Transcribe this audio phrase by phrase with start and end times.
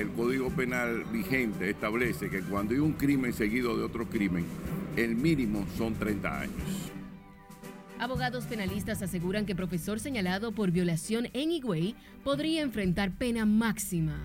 [0.00, 4.46] el Código Penal vigente establece que cuando hay un crimen seguido de otro crimen,
[4.96, 6.90] el mínimo son 30 años.
[7.98, 11.94] Abogados penalistas aseguran que profesor señalado por violación en Higüey
[12.24, 14.18] podría enfrentar pena máxima.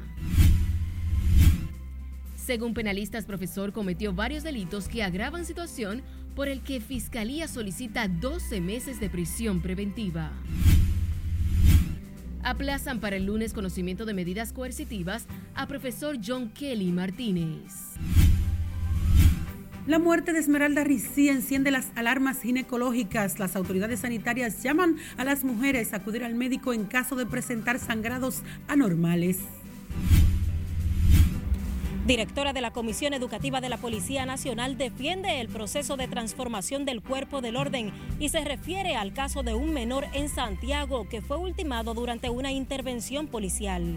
[2.38, 6.04] Según penalistas, profesor cometió varios delitos que agravan situación
[6.36, 10.32] por el que Fiscalía solicita 12 meses de prisión preventiva.
[12.46, 17.74] Aplazan para el lunes conocimiento de medidas coercitivas a profesor John Kelly Martínez.
[19.88, 23.40] La muerte de Esmeralda Ricci enciende las alarmas ginecológicas.
[23.40, 27.80] Las autoridades sanitarias llaman a las mujeres a acudir al médico en caso de presentar
[27.80, 29.40] sangrados anormales.
[32.06, 37.02] Directora de la Comisión Educativa de la Policía Nacional defiende el proceso de transformación del
[37.02, 41.38] cuerpo del orden y se refiere al caso de un menor en Santiago que fue
[41.38, 43.96] ultimado durante una intervención policial.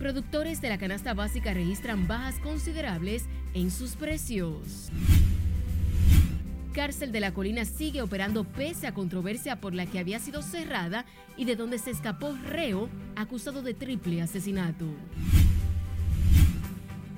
[0.00, 4.90] Productores de la canasta básica registran bajas considerables en sus precios.
[6.74, 11.06] Cárcel de la Colina sigue operando pese a controversia por la que había sido cerrada
[11.36, 14.84] y de donde se escapó reo acusado de triple asesinato.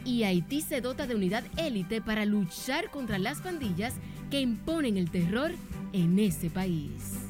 [0.04, 3.94] Y Haití se dota de unidad élite para luchar contra las pandillas
[4.30, 5.52] que imponen el terror
[5.92, 7.25] en ese país.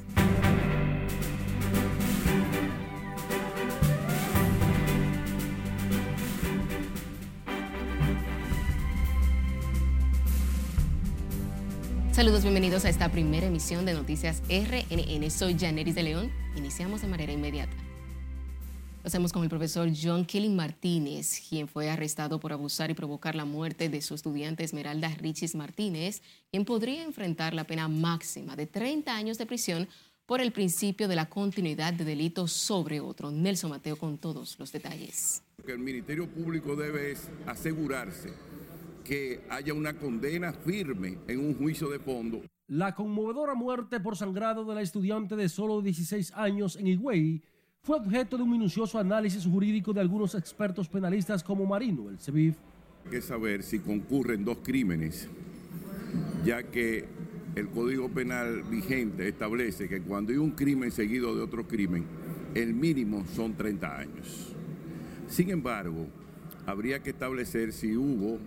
[12.17, 15.31] Saludos, bienvenidos a esta primera emisión de Noticias RNN.
[15.31, 16.33] Soy Janeris de León.
[16.57, 17.77] Iniciamos de manera inmediata.
[19.03, 23.35] Lo hacemos con el profesor John Kelly Martínez, quien fue arrestado por abusar y provocar
[23.35, 28.67] la muerte de su estudiante Esmeralda Richis Martínez, quien podría enfrentar la pena máxima de
[28.67, 29.87] 30 años de prisión
[30.25, 33.31] por el principio de la continuidad de delitos sobre otro.
[33.31, 35.43] Nelson Mateo con todos los detalles.
[35.59, 38.33] Lo que el Ministerio Público debe es asegurarse
[39.07, 42.43] que haya una condena firme en un juicio de fondo.
[42.69, 47.43] La conmovedora muerte por sangrado de la estudiante de solo 16 años en Higüey
[47.83, 52.57] fue objeto de un minucioso análisis jurídico de algunos expertos penalistas como Marino, el CEBIF.
[53.05, 55.29] Hay que saber si concurren dos crímenes,
[56.45, 57.05] ya que
[57.55, 62.05] el Código Penal vigente establece que cuando hay un crimen seguido de otro crimen,
[62.57, 64.53] el mínimo son 30 años.
[65.29, 66.09] Sin embargo,
[66.67, 68.41] habría que establecer si hubo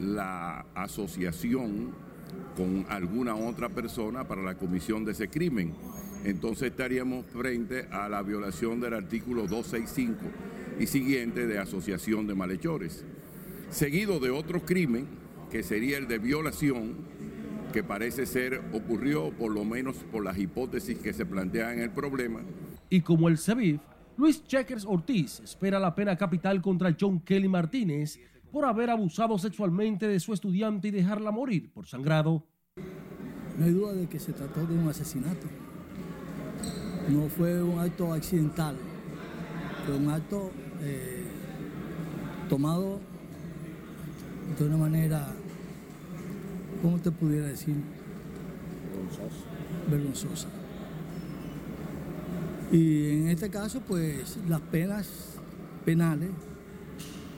[0.00, 1.92] la asociación
[2.56, 5.74] con alguna otra persona para la comisión de ese crimen.
[6.24, 10.20] Entonces estaríamos frente a la violación del artículo 265
[10.78, 13.04] y siguiente de asociación de malhechores.
[13.70, 15.06] Seguido de otro crimen,
[15.50, 16.94] que sería el de violación,
[17.72, 21.90] que parece ser ocurrió por lo menos por las hipótesis que se plantean en el
[21.90, 22.40] problema.
[22.88, 23.80] Y como el CEBIF,
[24.16, 28.20] Luis Checkers Ortiz espera la pena capital contra John Kelly Martínez
[28.54, 32.46] por haber abusado sexualmente de su estudiante y dejarla morir por sangrado.
[33.58, 35.48] No hay duda de que se trató de un asesinato.
[37.08, 38.76] No fue un acto accidental,
[39.84, 41.24] fue un acto eh,
[42.48, 43.00] tomado
[44.56, 45.26] de una manera,
[46.80, 47.74] ¿cómo te pudiera decir?
[48.92, 49.44] Vergonzosa.
[49.90, 50.48] Vergonzosa.
[52.70, 55.40] Y en este caso, pues las penas
[55.84, 56.30] penales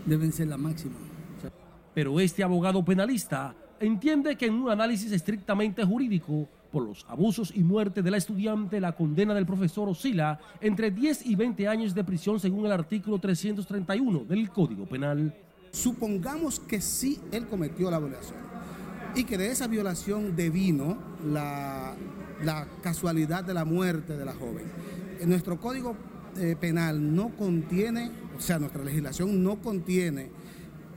[0.04, 1.05] deben ser las máximas.
[1.96, 7.60] Pero este abogado penalista entiende que en un análisis estrictamente jurídico, por los abusos y
[7.60, 12.04] muerte de la estudiante, la condena del profesor oscila entre 10 y 20 años de
[12.04, 15.34] prisión según el artículo 331 del Código Penal.
[15.70, 18.40] Supongamos que sí él cometió la violación
[19.14, 21.96] y que de esa violación devino la,
[22.82, 24.66] casualidad de la muerte de la joven.
[25.24, 25.96] Nuestro Código
[26.36, 30.28] eh, Penal no contiene, o sea, nuestra legislación no contiene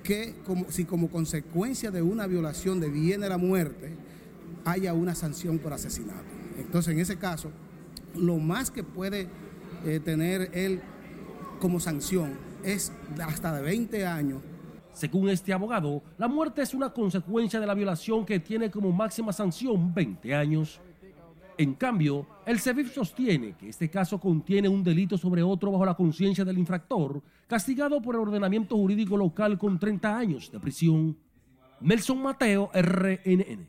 [0.10, 0.34] que
[0.70, 3.92] si como consecuencia de una violación deviene la muerte,
[4.66, 6.26] haya una sanción por asesinato.
[6.58, 7.52] Entonces, en ese caso,
[8.16, 9.28] lo más que puede
[9.86, 10.82] eh, tener él
[11.60, 12.92] como sanción es
[13.24, 14.42] hasta de 20 años.
[14.94, 19.32] Según este abogado, la muerte es una consecuencia de la violación que tiene como máxima
[19.32, 20.82] sanción 20 años.
[21.60, 25.94] En cambio, el CEBIF sostiene que este caso contiene un delito sobre otro bajo la
[25.94, 31.18] conciencia del infractor, castigado por el ordenamiento jurídico local con 30 años de prisión.
[31.82, 33.68] Nelson Mateo, RNN.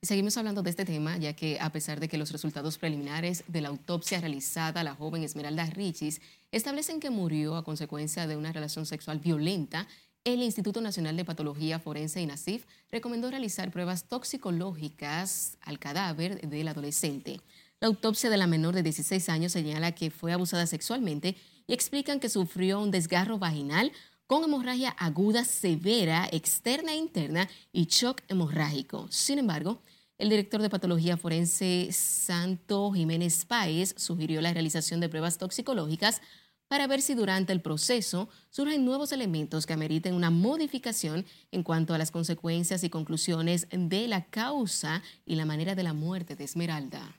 [0.00, 3.62] Seguimos hablando de este tema, ya que a pesar de que los resultados preliminares de
[3.62, 6.20] la autopsia realizada a la joven Esmeralda Richis
[6.52, 9.88] establecen que murió a consecuencia de una relación sexual violenta,
[10.24, 17.40] el Instituto Nacional de Patología Forense INASIF recomendó realizar pruebas toxicológicas al cadáver del adolescente.
[17.78, 21.36] La autopsia de la menor de 16 años señala que fue abusada sexualmente
[21.66, 23.92] y explican que sufrió un desgarro vaginal
[24.26, 29.06] con hemorragia aguda severa, externa e interna y shock hemorrágico.
[29.10, 29.82] Sin embargo,
[30.16, 36.22] el director de patología forense Santo Jiménez Páez sugirió la realización de pruebas toxicológicas
[36.68, 41.94] para ver si durante el proceso surgen nuevos elementos que ameriten una modificación en cuanto
[41.94, 46.44] a las consecuencias y conclusiones de la causa y la manera de la muerte de
[46.44, 47.16] Esmeralda.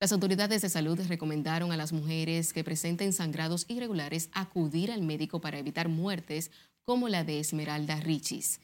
[0.00, 5.40] Las autoridades de salud recomendaron a las mujeres que presenten sangrados irregulares acudir al médico
[5.40, 6.50] para evitar muertes
[6.84, 8.60] como la de Esmeralda Richis.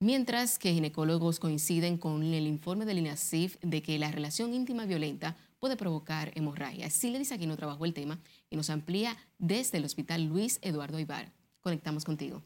[0.00, 5.36] Mientras que ginecólogos coinciden con el informe del INASIF de que la relación íntima violenta
[5.62, 6.88] puede provocar hemorragia.
[6.88, 8.18] dice aquí no trabajó el tema
[8.50, 11.30] y nos amplía desde el Hospital Luis Eduardo Ibar.
[11.60, 12.42] Conectamos contigo.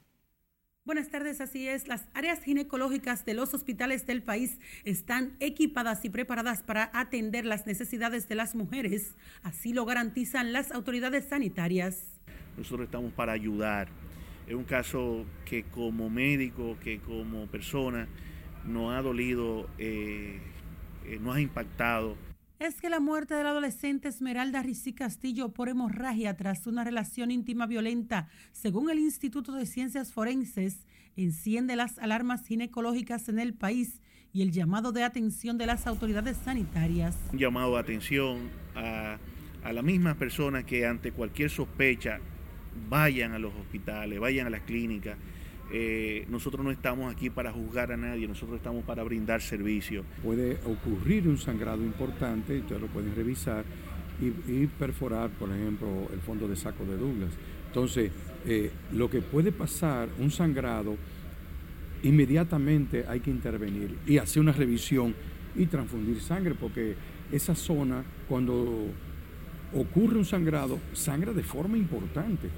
[0.85, 1.89] Buenas tardes, así es.
[1.89, 7.67] Las áreas ginecológicas de los hospitales del país están equipadas y preparadas para atender las
[7.67, 9.15] necesidades de las mujeres.
[9.43, 12.21] Así lo garantizan las autoridades sanitarias.
[12.59, 13.89] Nosotros estamos para ayudar.
[14.47, 18.09] Es un caso que como médico, que como persona,
[18.67, 20.39] nos ha dolido, eh,
[21.07, 22.26] eh, nos ha impactado
[22.59, 27.67] es que la muerte del adolescente Esmeralda Ricí Castillo por hemorragia tras una relación íntima
[27.67, 30.87] violenta, según el Instituto de Ciencias Forenses,
[31.17, 34.01] enciende las alarmas ginecológicas en el país
[34.33, 37.17] y el llamado de atención de las autoridades sanitarias.
[37.33, 39.19] Un llamado de atención a,
[39.63, 42.21] a las mismas personas que ante cualquier sospecha
[42.89, 45.17] vayan a los hospitales, vayan a las clínicas
[45.73, 50.05] eh, nosotros no estamos aquí para juzgar a nadie, nosotros estamos para brindar servicio.
[50.23, 53.65] Puede ocurrir un sangrado importante, ustedes lo pueden revisar,
[54.21, 57.31] y, perforar, por ejemplo, el fondo de saco de Douglas.
[57.67, 58.11] Entonces,
[58.47, 60.97] eh, lo que puede pasar, un sangrado,
[62.03, 65.15] inmediatamente hay que intervenir y hacer una revisión
[65.55, 66.95] y transfundir sangre, porque
[67.31, 68.87] esa zona, cuando
[69.75, 72.49] ocurre un sangrado, sangra de forma importante.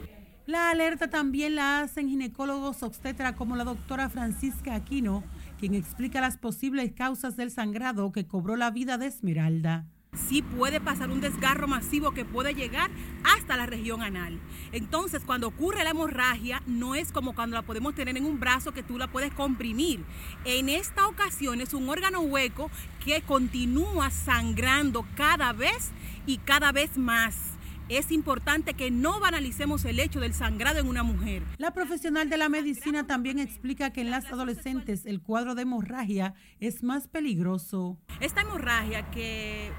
[0.48, 5.22] La alerta también la hacen ginecólogos obstetra como la doctora Francisca Aquino,
[5.60, 9.84] quien explica las posibles causas del sangrado que cobró la vida de Esmeralda.
[10.14, 12.90] Sí puede pasar un desgarro masivo que puede llegar
[13.24, 14.40] hasta la región anal.
[14.72, 18.72] Entonces, cuando ocurre la hemorragia, no es como cuando la podemos tener en un brazo
[18.72, 20.02] que tú la puedes comprimir.
[20.46, 22.70] En esta ocasión es un órgano hueco
[23.04, 25.90] que continúa sangrando cada vez
[26.24, 27.57] y cada vez más
[27.88, 31.42] es importante que no banalicemos el hecho del sangrado en una mujer.
[31.56, 36.34] La profesional de la medicina también explica que en las adolescentes el cuadro de hemorragia
[36.60, 37.96] es más peligroso.
[38.20, 39.70] Esta hemorragia que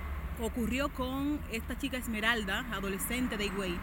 [0.41, 3.77] ocurrió con esta chica Esmeralda, adolescente de Higüey,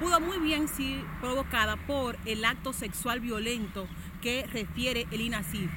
[0.00, 3.86] pudo muy bien ser provocada por el acto sexual violento
[4.20, 5.70] que refiere el INACIF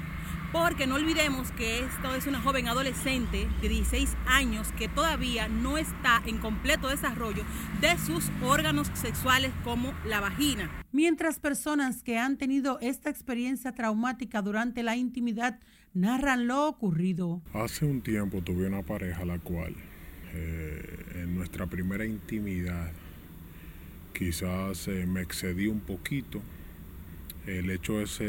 [0.52, 5.78] porque no olvidemos que esto es una joven adolescente de 16 años que todavía no
[5.78, 7.44] está en completo desarrollo
[7.82, 10.70] de sus órganos sexuales como la vagina.
[10.92, 15.60] Mientras personas que han tenido esta experiencia traumática durante la intimidad
[15.94, 17.42] narran lo ocurrido.
[17.54, 19.76] Hace un tiempo tuve una pareja la cual
[20.34, 22.92] eh, en nuestra primera intimidad
[24.14, 26.42] quizás eh, me excedí un poquito
[27.48, 28.20] el hecho es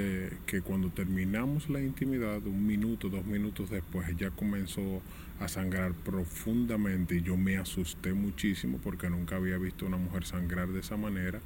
[0.47, 5.03] que cuando terminamos la intimidad, un minuto, dos minutos después, ella comenzó
[5.41, 10.25] a sangrar profundamente y yo me asusté muchísimo porque nunca había visto a una mujer
[10.25, 11.41] sangrar de esa manera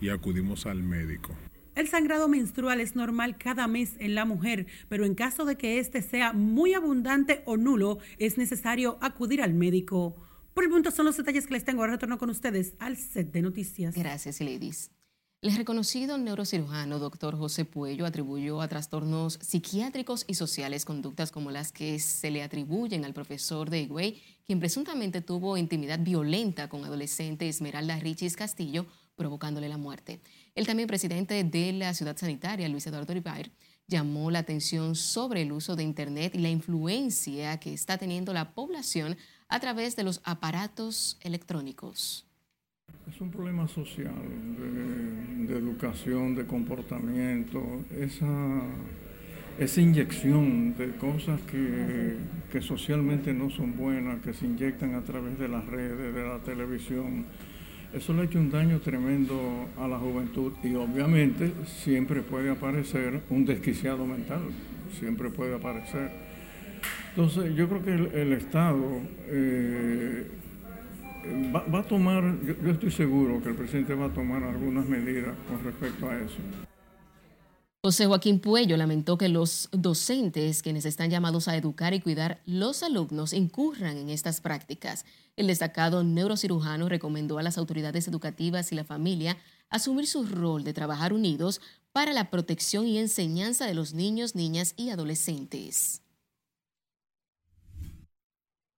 [0.00, 1.34] y acudimos al médico.
[1.74, 5.80] El sangrado menstrual es normal cada mes en la mujer, pero en caso de que
[5.80, 10.14] éste sea muy abundante o nulo, es necesario acudir al médico.
[10.54, 11.80] Por el punto son los detalles que les tengo.
[11.82, 13.96] Ahora retorno con ustedes al set de noticias.
[13.96, 14.92] Gracias, ladies.
[15.44, 21.70] El reconocido neurocirujano doctor José Puello atribuyó a trastornos psiquiátricos y sociales conductas como las
[21.70, 27.46] que se le atribuyen al profesor de Higüey, quien presuntamente tuvo intimidad violenta con adolescente
[27.46, 28.86] Esmeralda Richis Castillo,
[29.16, 30.18] provocándole la muerte.
[30.54, 33.52] El también presidente de la ciudad sanitaria, Luis Eduardo Rivair,
[33.86, 38.54] llamó la atención sobre el uso de Internet y la influencia que está teniendo la
[38.54, 42.24] población a través de los aparatos electrónicos.
[43.08, 44.14] Es un problema social,
[45.46, 47.60] de, educación, de comportamiento,
[48.00, 48.62] esa,
[49.80, 52.16] inyección de cosas que,
[52.50, 56.38] que, socialmente no son buenas, que se inyectan a través de las redes, de la
[56.38, 57.26] televisión.
[57.92, 63.20] Eso le ha hecho un daño tremendo a la juventud y obviamente siempre puede aparecer
[63.28, 64.40] un desquiciado mental,
[64.98, 66.10] siempre puede aparecer.
[67.10, 68.82] Entonces yo creo que el, Estado...
[69.26, 70.26] Eh,
[71.54, 75.62] va, a tomar, yo, estoy seguro que el presidente va a tomar algunas medidas con
[75.62, 76.36] respecto a eso.
[77.82, 82.82] José Joaquín Puello lamentó que los docentes, quienes están llamados a educar y cuidar los
[82.82, 85.04] alumnos, incurran en estas prácticas.
[85.36, 89.36] El destacado neurocirujano recomendó a las autoridades educativas y la familia
[89.68, 91.60] asumir su rol de trabajar unidos
[91.92, 96.03] para la protección y enseñanza de los niños, niñas y adolescentes.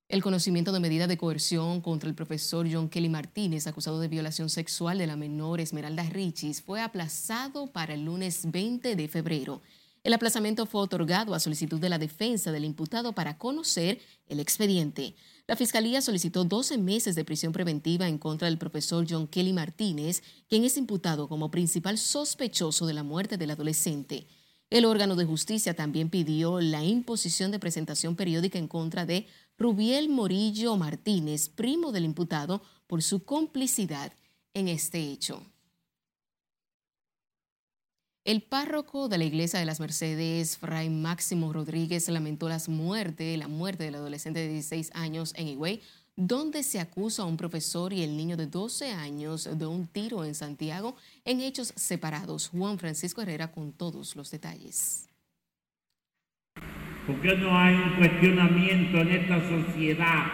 [0.09, 4.49] El conocimiento de medida de coerción contra el profesor John Kelly Martínez, acusado de violación
[4.49, 9.63] sexual de la menor Esmeralda Richis, fue aplazado para el lunes 20 de febrero.
[10.05, 13.99] El aplazamiento fue otorgado a solicitud de la defensa del imputado para conocer
[14.29, 15.17] el expediente.
[15.49, 20.23] La fiscalía solicitó 12 meses de prisión preventiva en contra del profesor John Kelly Martínez,
[20.49, 24.29] quien es imputado como principal sospechoso de la muerte del adolescente.
[24.69, 30.09] El órgano de justicia también pidió la imposición de presentación periódica en contra de Rubiel
[30.09, 34.13] Morillo Martínez, primo del imputado, por su complicidad
[34.55, 35.43] en este hecho.
[38.25, 43.47] El párroco de la iglesia de las Mercedes, Fray Máximo Rodríguez, lamentó las muerte, la
[43.47, 45.81] muerte del adolescente de 16 años en Higüey,
[46.17, 50.25] donde se acusa a un profesor y el niño de 12 años de un tiro
[50.25, 52.49] en Santiago en hechos separados.
[52.49, 55.06] Juan Francisco Herrera con todos los detalles.
[57.07, 60.25] ¿Por qué no hay un cuestionamiento en esta sociedad?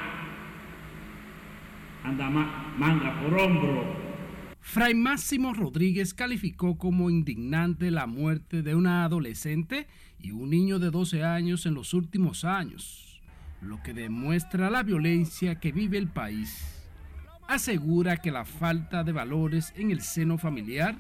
[2.05, 3.85] Anda manga por hombro.
[4.61, 9.87] Fray Máximo Rodríguez calificó como indignante la muerte de una adolescente
[10.19, 13.13] y un niño de 12 años en los últimos años
[13.63, 16.83] lo que demuestra la violencia que vive el país.
[17.49, 20.97] Asegura que la falta de valores en el seno familiar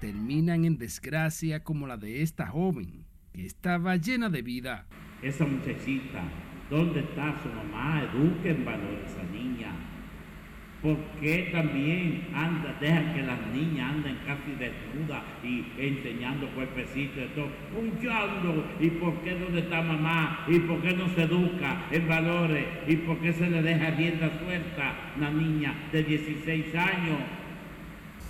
[0.00, 4.86] terminan en desgracia como la de esta joven, que estaba llena de vida.
[5.22, 6.22] Esa muchachita,
[6.70, 8.02] ¿dónde está su mamá?
[8.02, 9.72] Eduquen valores a esa niña
[10.84, 17.26] ¿Por qué también anda, deja que las niñas anden casi desnudas y enseñando cuerpecitos de
[17.28, 17.48] todo?
[17.74, 17.98] Un
[18.78, 20.44] ¿Y por qué no está mamá?
[20.46, 22.66] ¿Y por qué no se educa en valores?
[22.86, 27.18] ¿Y por qué se le deja rienda suelta a una niña de 16 años?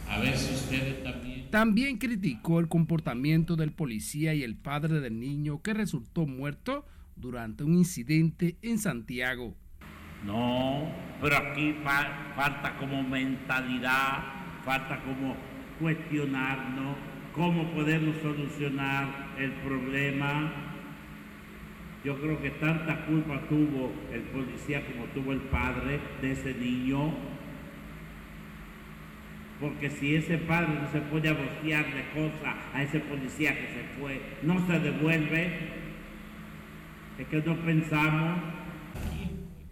[0.09, 1.24] A ver si ustedes también.
[1.55, 6.85] También criticó el comportamiento del policía y el padre del niño que resultó muerto
[7.15, 9.55] durante un incidente en Santiago.
[10.27, 10.91] No,
[11.23, 11.77] pero aquí
[12.35, 14.25] falta como mentalidad,
[14.65, 15.37] falta como
[15.79, 16.97] cuestionarnos
[17.33, 20.53] cómo podemos solucionar el problema.
[22.05, 27.15] Yo creo que tanta culpa tuvo el policía como tuvo el padre de ese niño.
[29.64, 33.99] Porque si ese padre no se puede abociar de cosas a ese policía que se
[33.99, 35.59] fue, no se devuelve,
[37.18, 38.40] es que no pensamos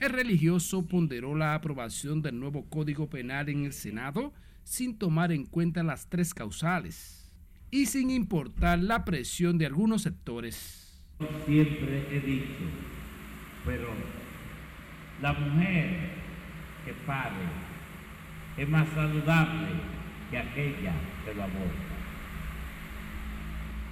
[0.00, 4.32] el religioso ponderó la aprobación del nuevo Código Penal en el Senado
[4.64, 7.30] sin tomar en cuenta las tres causales
[7.70, 11.04] y sin importar la presión de algunos sectores.
[11.44, 12.64] Siempre he dicho,
[13.66, 13.88] pero
[15.20, 16.14] la mujer
[16.86, 17.71] que pare
[18.56, 19.68] es más saludable
[20.30, 20.92] que aquella
[21.24, 21.92] que lo aborta.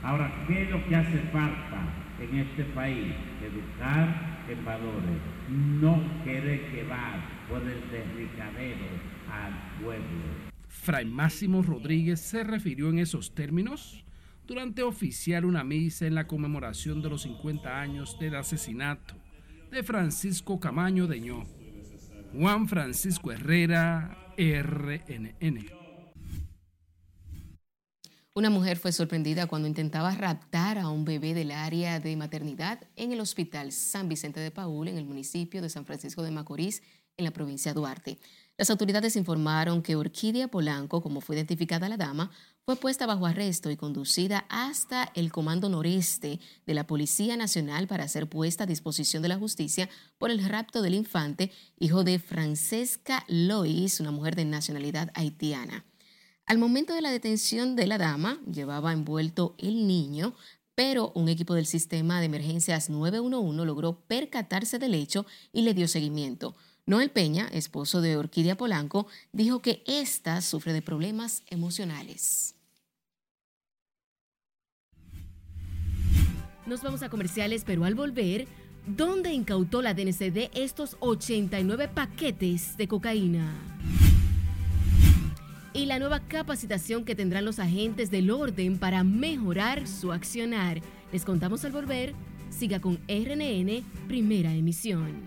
[0.02, 1.82] Ahora, ¿qué es lo que hace falta
[2.20, 3.12] en este país?
[3.42, 8.86] Educar en valores, no quiere llevar por el derricadero
[9.30, 10.50] al pueblo.
[10.68, 14.04] Fray Máximo Rodríguez se refirió en esos términos
[14.46, 19.14] durante oficiar una misa en la conmemoración de los 50 años del asesinato
[19.70, 21.44] de Francisco Camaño Deñó.
[22.32, 25.66] Juan Francisco Herrera, RNN.
[28.32, 33.12] Una mujer fue sorprendida cuando intentaba raptar a un bebé del área de maternidad en
[33.12, 36.82] el Hospital San Vicente de Paul, en el municipio de San Francisco de Macorís,
[37.18, 38.18] en la provincia de Duarte.
[38.56, 42.30] Las autoridades informaron que Orquídea Polanco, como fue identificada la dama,
[42.70, 48.06] fue puesta bajo arresto y conducida hasta el Comando Noreste de la Policía Nacional para
[48.06, 51.50] ser puesta a disposición de la justicia por el rapto del infante,
[51.80, 55.84] hijo de Francesca Lois, una mujer de nacionalidad haitiana.
[56.46, 60.36] Al momento de la detención de la dama, llevaba envuelto el niño,
[60.76, 65.88] pero un equipo del sistema de emergencias 911 logró percatarse del hecho y le dio
[65.88, 66.54] seguimiento.
[66.86, 72.54] Noel Peña, esposo de Orquídea Polanco, dijo que ésta sufre de problemas emocionales.
[76.66, 78.46] Nos vamos a comerciales, pero al volver,
[78.86, 83.52] ¿dónde incautó la DNCD estos 89 paquetes de cocaína?
[85.72, 90.80] y la nueva capacitación que tendrán los agentes del orden para mejorar su accionar.
[91.12, 92.14] Les contamos al volver.
[92.50, 95.26] Siga con RNN, primera emisión.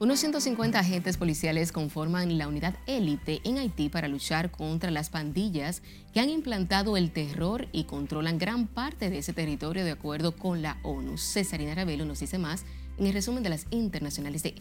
[0.00, 5.82] Unos 150 agentes policiales conforman la unidad élite en Haití para luchar contra las pandillas
[6.14, 10.62] que han implantado el terror y controlan gran parte de ese territorio de acuerdo con
[10.62, 11.18] la ONU.
[11.18, 12.64] Cesarina Ravelo nos dice más
[12.96, 14.54] en el resumen de las internacionales de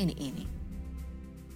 [0.00, 0.46] RNN.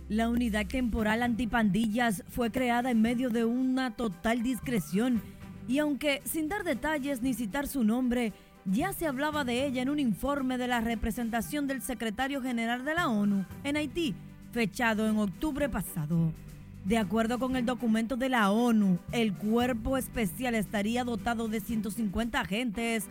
[0.09, 5.21] La unidad temporal antipandillas fue creada en medio de una total discreción
[5.69, 8.33] y aunque sin dar detalles ni citar su nombre,
[8.65, 12.95] ya se hablaba de ella en un informe de la representación del secretario general de
[12.95, 14.15] la ONU en Haití,
[14.53, 16.33] fechado en octubre pasado.
[16.85, 22.41] De acuerdo con el documento de la ONU, el cuerpo especial estaría dotado de 150
[22.41, 23.07] agentes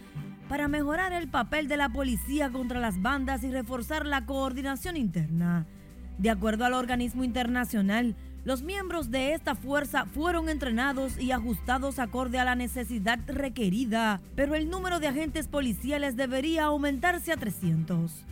[0.50, 5.66] para mejorar el papel de la policía contra las bandas y reforzar la coordinación interna.
[6.18, 12.40] De acuerdo al organismo internacional, los miembros de esta fuerza fueron entrenados y ajustados acorde
[12.40, 18.26] a la necesidad requerida, pero el número de agentes policiales debería aumentarse a 300.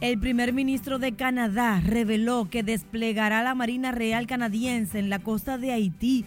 [0.00, 5.56] El primer ministro de Canadá reveló que desplegará la Marina Real canadiense en la costa
[5.58, 6.24] de Haití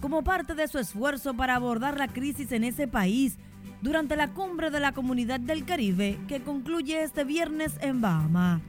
[0.00, 3.38] como parte de su esfuerzo para abordar la crisis en ese país
[3.82, 8.60] durante la cumbre de la Comunidad del Caribe que concluye este viernes en Bahama.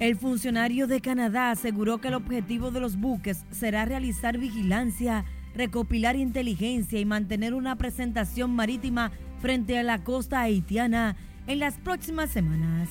[0.00, 5.24] El funcionario de Canadá aseguró que el objetivo de los buques será realizar vigilancia,
[5.54, 12.30] recopilar inteligencia y mantener una presentación marítima frente a la costa haitiana en las próximas
[12.30, 12.88] semanas.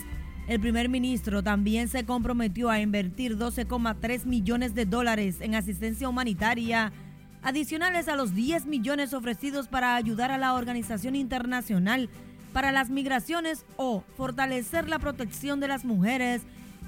[0.47, 6.93] El primer ministro también se comprometió a invertir 12,3 millones de dólares en asistencia humanitaria,
[7.41, 12.09] adicionales a los 10 millones ofrecidos para ayudar a la Organización Internacional
[12.53, 16.43] para las Migraciones o fortalecer la protección de las mujeres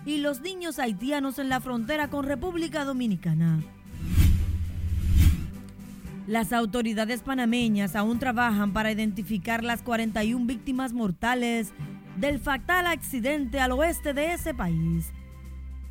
[0.06, 3.62] y los niños haitianos en la frontera con República Dominicana.
[6.28, 11.72] Las autoridades panameñas aún trabajan para identificar las 41 víctimas mortales
[12.18, 15.12] del fatal accidente al oeste de ese país.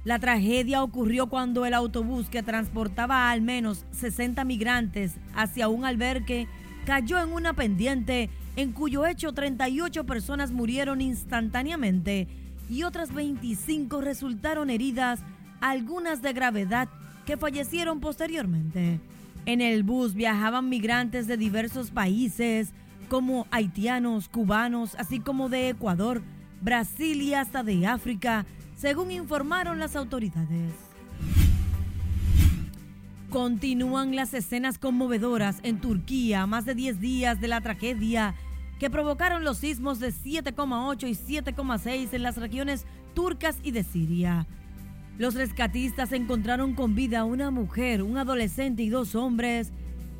[0.04, 5.84] La tragedia ocurrió cuando el autobús que transportaba a al menos 60 migrantes hacia un
[5.84, 6.46] albergue
[6.84, 12.28] cayó en una pendiente en cuyo hecho 38 personas murieron instantáneamente
[12.68, 15.20] y otras 25 resultaron heridas,
[15.60, 16.88] algunas de gravedad,
[17.26, 19.00] que fallecieron posteriormente.
[19.46, 22.72] En el bus viajaban migrantes de diversos países,
[23.08, 26.22] como haitianos, cubanos, así como de Ecuador,
[26.60, 28.46] Brasil y hasta de África,
[28.76, 30.72] según informaron las autoridades.
[33.30, 38.34] Continúan las escenas conmovedoras en Turquía más de 10 días de la tragedia
[38.78, 44.46] que provocaron los sismos de 7,8 y 7,6 en las regiones turcas y de Siria.
[45.18, 49.70] Los rescatistas encontraron con vida a una mujer, un adolescente y dos hombres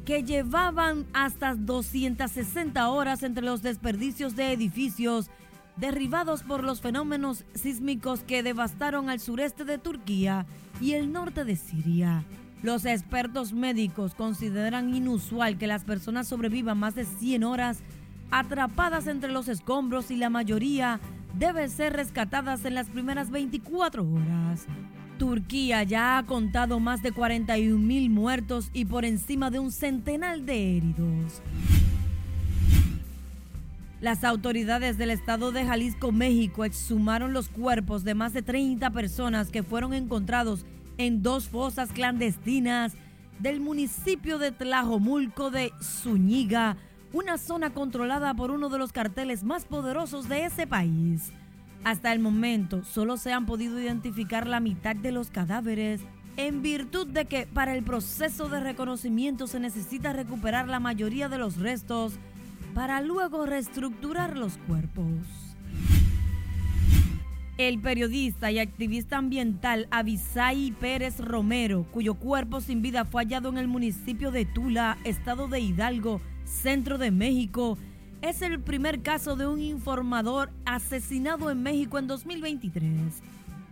[0.05, 5.31] que llevaban hasta 260 horas entre los desperdicios de edificios
[5.77, 10.47] derribados por los fenómenos sísmicos que devastaron al sureste de Turquía
[10.81, 12.25] y el norte de Siria.
[12.63, 17.81] Los expertos médicos consideran inusual que las personas sobrevivan más de 100 horas
[18.31, 21.01] atrapadas entre los escombros y la mayoría
[21.35, 24.67] deben ser rescatadas en las primeras 24 horas.
[25.19, 30.41] Turquía ya ha contado más de 41 mil muertos y por encima de un centenar
[30.41, 31.43] de heridos.
[34.01, 39.49] Las autoridades del estado de Jalisco, México, exhumaron los cuerpos de más de 30 personas
[39.51, 40.67] que fueron encontrados
[40.99, 42.93] en dos fosas clandestinas
[43.39, 46.77] del municipio de Tlajomulco de Zúñiga,
[47.15, 51.31] una zona controlada por uno de los carteles más poderosos de ese país.
[51.85, 56.01] Hasta el momento solo se han podido identificar la mitad de los cadáveres
[56.37, 61.39] en virtud de que para el proceso de reconocimiento se necesita recuperar la mayoría de
[61.39, 62.15] los restos
[62.75, 65.07] para luego reestructurar los cuerpos.
[67.59, 73.59] El periodista y activista ambiental Avisai Pérez Romero, cuyo cuerpo sin vida fue hallado en
[73.59, 77.79] el municipio de Tula, estado de Hidalgo, centro de México,
[78.23, 82.93] es el primer caso de un informador asesinado en México en 2023.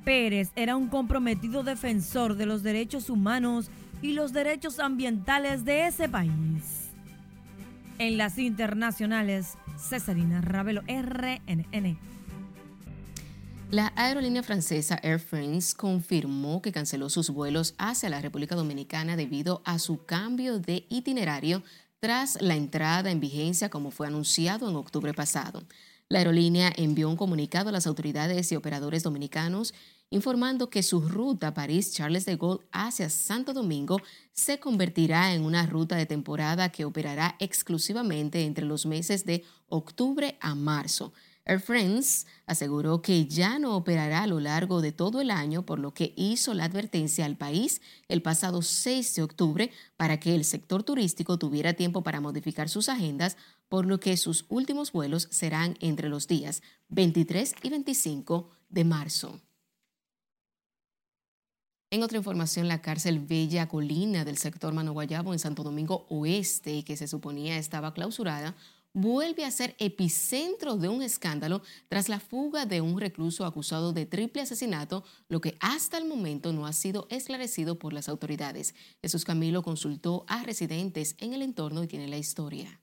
[0.04, 3.70] Pérez era un comprometido defensor de los derechos humanos
[4.02, 6.90] y los derechos ambientales de ese país.
[7.98, 11.98] En las internacionales, Cesarina Ravelo, RNN.
[13.70, 19.62] La aerolínea francesa Air France confirmó que canceló sus vuelos hacia la República Dominicana debido
[19.64, 21.62] a su cambio de itinerario
[22.02, 25.62] tras la entrada en vigencia como fue anunciado en octubre pasado.
[26.08, 29.72] La aerolínea envió un comunicado a las autoridades y operadores dominicanos
[30.10, 34.00] informando que su ruta París-Charles de Gaulle hacia Santo Domingo
[34.32, 40.36] se convertirá en una ruta de temporada que operará exclusivamente entre los meses de octubre
[40.40, 41.12] a marzo.
[41.44, 45.80] Air France aseguró que ya no operará a lo largo de todo el año, por
[45.80, 50.44] lo que hizo la advertencia al país el pasado 6 de octubre para que el
[50.44, 53.36] sector turístico tuviera tiempo para modificar sus agendas,
[53.68, 59.40] por lo que sus últimos vuelos serán entre los días 23 y 25 de marzo.
[61.90, 66.84] En otra información, la cárcel Bella Colina del sector Mano Guayabo en Santo Domingo Oeste,
[66.84, 68.54] que se suponía estaba clausurada,
[68.94, 74.06] vuelve a ser epicentro de un escándalo tras la fuga de un recluso acusado de
[74.06, 78.74] triple asesinato, lo que hasta el momento no ha sido esclarecido por las autoridades.
[79.00, 82.80] Jesús Camilo consultó a residentes en el entorno y tiene la historia.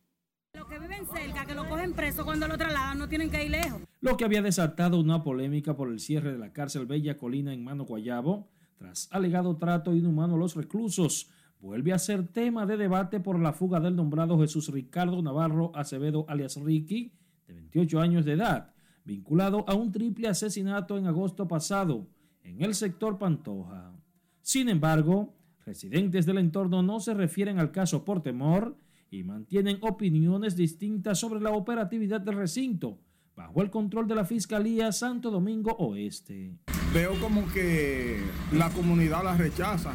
[0.54, 3.52] Los que viven cerca, que lo cogen preso cuando lo trasladan, no tienen que ir
[3.52, 3.82] lejos.
[4.02, 7.64] Lo que había desatado una polémica por el cierre de la cárcel Bella Colina en
[7.64, 13.20] Mano Guayabo, tras alegado trato inhumano a los reclusos, vuelve a ser tema de debate
[13.20, 17.14] por la fuga del nombrado Jesús Ricardo Navarro Acevedo alias Ricky,
[17.48, 18.72] de 28 años de edad,
[19.04, 22.08] vinculado a un triple asesinato en agosto pasado
[22.44, 23.94] en el sector Pantoja.
[24.42, 28.78] Sin embargo, residentes del entorno no se refieren al caso por temor
[29.12, 33.00] y mantienen opiniones distintas sobre la operatividad del recinto,
[33.36, 36.54] bajo el control de la Fiscalía Santo Domingo Oeste.
[36.94, 38.22] Veo como que
[38.54, 39.94] la comunidad la rechaza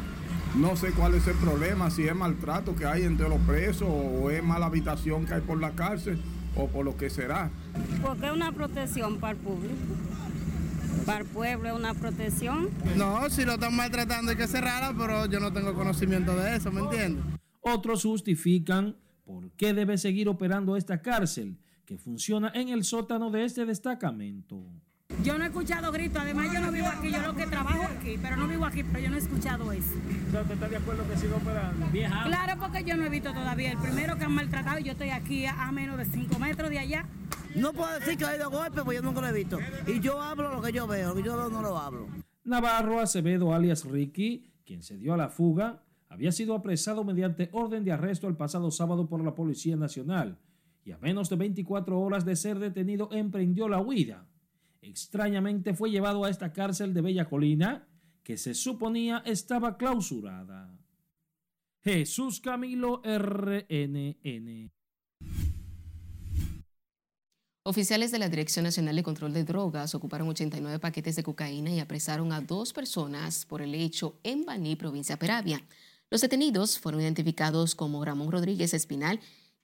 [0.57, 4.29] no sé cuál es el problema, si es maltrato que hay entre los presos o
[4.29, 6.21] es mala habitación que hay por la cárcel
[6.55, 7.51] o por lo que será.
[8.01, 9.75] Porque es una protección para el público.
[11.05, 12.69] Para el pueblo es una protección.
[12.95, 16.71] No, si lo están maltratando hay que cerrarla, pero yo no tengo conocimiento de eso,
[16.71, 17.23] ¿me entiendes?
[17.61, 23.45] Otros justifican por qué debe seguir operando esta cárcel, que funciona en el sótano de
[23.45, 24.63] este destacamento.
[25.23, 28.17] Yo no he escuchado gritos, además yo no vivo aquí, yo lo que trabajo aquí,
[28.21, 29.93] pero no vivo aquí, pero yo no he escuchado eso.
[30.27, 31.87] ¿Usted está de acuerdo que siga operando?
[32.25, 33.71] Claro, porque yo no he visto todavía.
[33.71, 37.05] El primero que han maltratado, yo estoy aquí a, menos de 5 metros de allá.
[37.55, 39.59] No puedo decir que ha ido golpe, porque yo nunca lo he visto.
[39.87, 42.07] Y yo hablo lo que yo veo, lo que yo veo no lo hablo.
[42.43, 47.83] Navarro Acevedo, alias Ricky, quien se dio a la fuga, había sido apresado mediante orden
[47.83, 50.37] de arresto el pasado sábado por la Policía Nacional
[50.83, 54.27] y a menos de 24 horas de ser detenido emprendió la huida
[54.87, 57.87] extrañamente fue llevado a esta cárcel de Bella Colina,
[58.23, 60.79] que se suponía estaba clausurada.
[61.83, 64.71] Jesús Camilo RNN.
[67.67, 71.79] Oficiales de la Dirección Nacional de Control de Drogas ocuparon 89 paquetes de cocaína y
[71.79, 75.63] apresaron a dos personas por el hecho en Baní, provincia Peravia.
[76.11, 79.19] Los detenidos fueron identificados como Ramón Rodríguez Espinal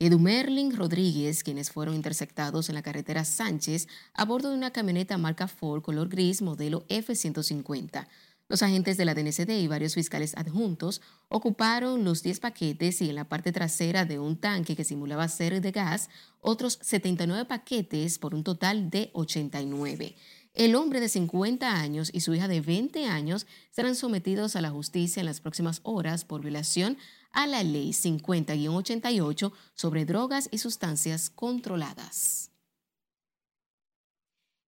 [0.09, 5.47] Merlin Rodríguez, quienes fueron interceptados en la carretera Sánchez a bordo de una camioneta marca
[5.47, 8.07] Ford color gris modelo F-150.
[8.47, 13.15] Los agentes de la DNCD y varios fiscales adjuntos ocuparon los 10 paquetes y en
[13.15, 16.09] la parte trasera de un tanque que simulaba ser de gas,
[16.41, 20.15] otros 79 paquetes por un total de 89.
[20.53, 24.69] El hombre de 50 años y su hija de 20 años serán sometidos a la
[24.69, 26.97] justicia en las próximas horas por violación
[27.31, 32.51] a la Ley 50-88 sobre drogas y sustancias controladas.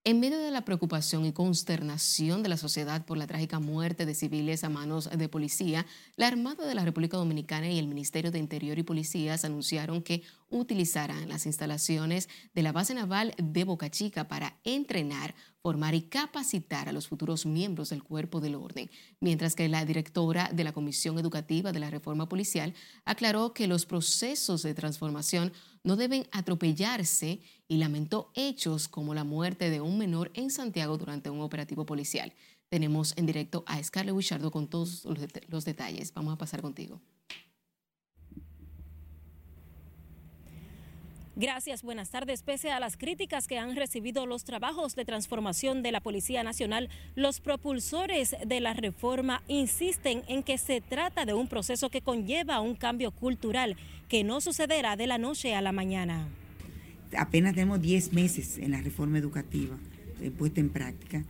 [0.05, 4.13] En medio de la preocupación y consternación de la sociedad por la trágica muerte de
[4.13, 5.85] civiles a manos de policía,
[6.17, 10.23] la Armada de la República Dominicana y el Ministerio de Interior y Policías anunciaron que
[10.53, 16.89] utilizarán las instalaciones de la base naval de Boca Chica para entrenar formar y capacitar
[16.89, 21.17] a los futuros miembros del cuerpo del orden, mientras que la directora de la Comisión
[21.17, 22.73] Educativa de la Reforma Policial
[23.05, 25.53] aclaró que los procesos de transformación
[25.85, 27.39] no deben atropellarse
[27.69, 32.33] y lamentó hechos como la muerte de un menor en Santiago durante un operativo policial.
[32.67, 35.07] Tenemos en directo a Scarlett Wichardo con todos
[35.47, 36.13] los detalles.
[36.13, 37.01] Vamos a pasar contigo.
[41.35, 42.43] Gracias, buenas tardes.
[42.43, 46.89] Pese a las críticas que han recibido los trabajos de transformación de la Policía Nacional,
[47.15, 52.61] los propulsores de la reforma insisten en que se trata de un proceso que conlleva
[52.61, 53.77] un cambio cultural
[54.09, 56.27] que no sucederá de la noche a la mañana.
[57.17, 59.75] Apenas tenemos 10 meses en la reforma educativa
[60.21, 61.25] eh, puesta en práctica.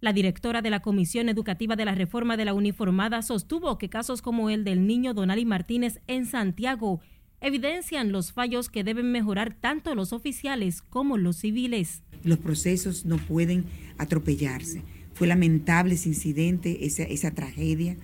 [0.00, 4.22] La directora de la Comisión Educativa de la Reforma de la Uniformada sostuvo que casos
[4.22, 7.00] como el del niño Donali Martínez en Santiago
[7.44, 12.02] evidencian los fallos que deben mejorar tanto los oficiales como los civiles.
[12.24, 13.66] Los procesos no pueden
[13.98, 14.82] atropellarse.
[15.12, 17.96] Fue lamentable ese incidente, esa, tragedia,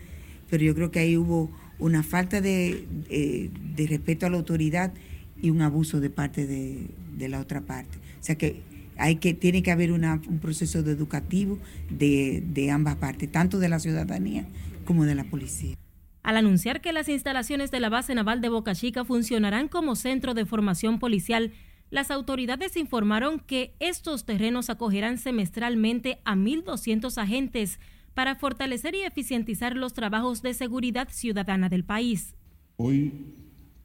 [0.50, 3.50] pero yo creo que ahí hubo una falta de, eh,
[3.88, 4.92] respeto a la autoridad
[5.40, 7.96] y un abuso de parte de, la otra parte.
[8.20, 8.60] O sea que
[8.98, 13.78] hay que, tiene que haber un proceso educativo de, de ambas partes, tanto de la
[13.78, 14.46] ciudadanía
[14.84, 15.76] como de la policía
[16.22, 20.34] al anunciar que las instalaciones de la base naval de Boca Chica funcionarán como centro
[20.34, 21.52] de formación policial,
[21.90, 27.80] las autoridades informaron que estos terrenos acogerán semestralmente a 1.200 agentes
[28.14, 32.34] para fortalecer y eficientizar los trabajos de seguridad ciudadana del país.
[32.76, 33.12] Hoy,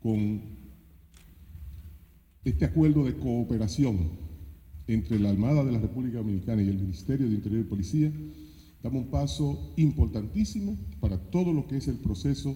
[0.01, 0.41] con
[2.43, 4.09] este acuerdo de cooperación
[4.87, 8.11] entre la Armada de la República Dominicana y el Ministerio de Interior y Policía,
[8.85, 12.55] damos un paso importantísimo para todo lo que es el proceso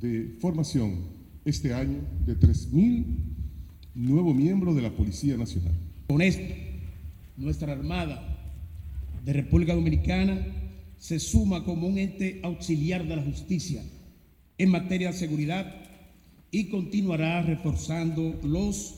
[0.00, 1.00] de formación
[1.44, 3.04] este año de 3.000
[3.94, 5.74] nuevos miembros de la Policía Nacional.
[6.08, 6.54] Con esto,
[7.36, 8.50] nuestra Armada
[9.26, 10.40] de República Dominicana
[10.96, 13.82] se suma como un ente auxiliar de la justicia
[14.56, 15.70] en materia de seguridad
[16.50, 18.94] y continuará reforzando los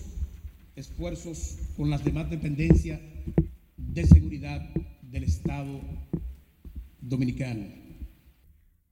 [0.76, 3.00] esfuerzos con las demás dependencias
[3.76, 4.70] de seguridad
[7.08, 7.66] dominicano.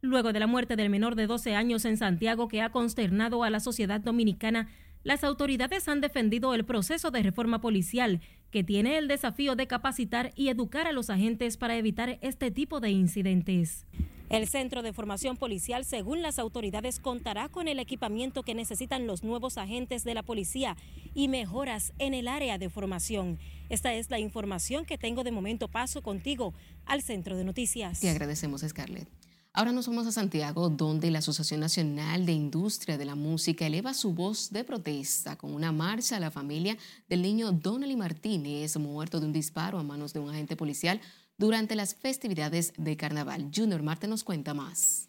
[0.01, 3.51] Luego de la muerte del menor de 12 años en Santiago que ha consternado a
[3.51, 4.69] la sociedad dominicana,
[5.05, 8.21] las autoridades han defendido el proceso de reforma policial,
[8.51, 12.81] que tiene el desafío de capacitar y educar a los agentes para evitar este tipo
[12.81, 13.87] de incidentes.
[14.33, 19.23] El Centro de Formación Policial, según las autoridades, contará con el equipamiento que necesitan los
[19.23, 20.75] nuevos agentes de la policía
[21.13, 23.39] y mejoras en el área de formación.
[23.69, 25.69] Esta es la información que tengo de momento.
[25.69, 26.55] Paso contigo
[26.87, 28.01] al Centro de Noticias.
[28.01, 29.07] Te agradecemos, Scarlett.
[29.53, 33.93] Ahora nos vamos a Santiago, donde la Asociación Nacional de Industria de la Música eleva
[33.93, 39.21] su voz de protesta con una marcha a la familia del niño Donnelly Martínez, muerto
[39.21, 41.03] de un disparo a manos de un agente policial
[41.39, 43.51] durante las festividades de carnaval.
[43.55, 45.09] Junior Marte nos cuenta más.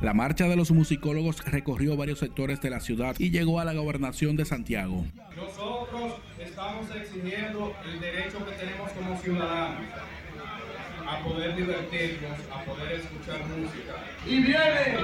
[0.00, 3.72] La marcha de los musicólogos recorrió varios sectores de la ciudad y llegó a la
[3.72, 5.04] gobernación de Santiago.
[5.34, 9.86] Nosotros estamos exigiendo el derecho que tenemos como ciudadanos
[11.08, 13.94] a poder divertirnos, a poder escuchar música.
[14.26, 14.98] Y viene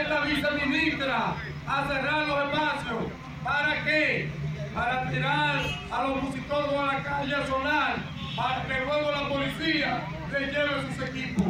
[0.00, 1.36] esta viceministra
[1.66, 3.12] a cerrar los espacios.
[3.42, 4.28] ¿Para qué?
[4.74, 5.60] Para tirar
[5.92, 7.96] a los musicólogos a la calle a sonar,
[8.36, 11.46] para que luego la policía le lleve sus equipos.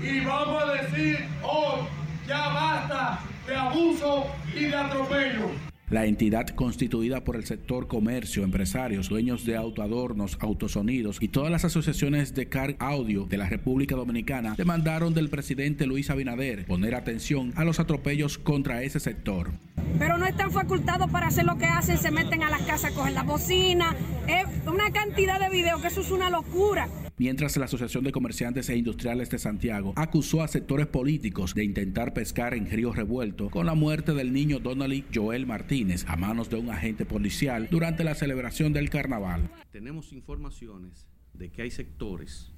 [0.00, 1.80] Y vamos a decir hoy,
[2.28, 5.70] ya basta de abuso y de atropello.
[5.90, 11.64] La entidad constituida por el sector comercio, empresarios, dueños de autoadornos, autosonidos y todas las
[11.64, 17.52] asociaciones de car audio de la República Dominicana demandaron del presidente Luis Abinader poner atención
[17.56, 19.50] a los atropellos contra ese sector.
[19.98, 23.14] Pero no están facultados para hacer lo que hacen, se meten a las casas, cogen
[23.14, 23.94] la bocina,
[24.26, 26.88] es una cantidad de videos que eso es una locura
[27.20, 32.14] mientras la Asociación de Comerciantes e Industriales de Santiago acusó a sectores políticos de intentar
[32.14, 36.56] pescar en río revuelto con la muerte del niño Donnelly Joel Martínez a manos de
[36.56, 39.50] un agente policial durante la celebración del carnaval.
[39.70, 42.52] Tenemos informaciones de que hay sectores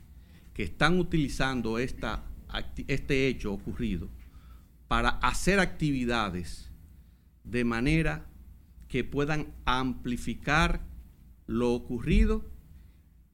[0.54, 2.24] que están utilizando esta,
[2.86, 4.10] este hecho ocurrido
[4.86, 6.71] para hacer actividades
[7.44, 8.26] de manera
[8.88, 10.81] que puedan amplificar
[11.46, 12.44] lo ocurrido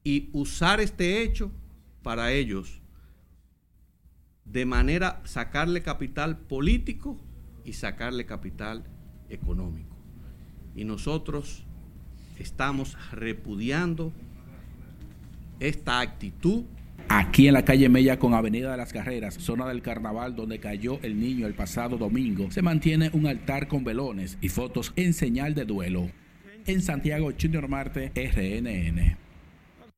[0.03, 1.51] y usar este hecho
[2.01, 2.81] para ellos
[4.45, 7.19] de manera sacarle capital político
[7.63, 8.83] y sacarle capital
[9.29, 9.95] económico.
[10.75, 11.65] Y nosotros
[12.39, 14.11] estamos repudiando
[15.59, 16.63] esta actitud.
[17.11, 20.99] Aquí en la calle Mella con Avenida de las Carreras, zona del carnaval donde cayó
[21.01, 25.55] el niño el pasado domingo, se mantiene un altar con velones y fotos en señal
[25.55, 26.11] de duelo.
[26.67, 29.28] En Santiago, Junior Marte, RNN.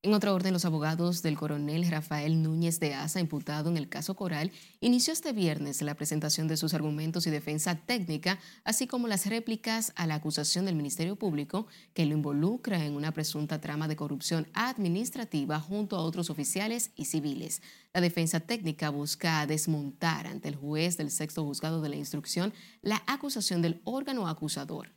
[0.03, 4.15] En otro orden, los abogados del coronel Rafael Núñez de Asa, imputado en el caso
[4.15, 9.27] Coral, inició este viernes la presentación de sus argumentos y defensa técnica, así como las
[9.27, 13.95] réplicas a la acusación del Ministerio Público que lo involucra en una presunta trama de
[13.95, 17.61] corrupción administrativa junto a otros oficiales y civiles.
[17.93, 23.03] La defensa técnica busca desmontar ante el juez del sexto juzgado de la instrucción la
[23.05, 24.89] acusación del órgano acusador.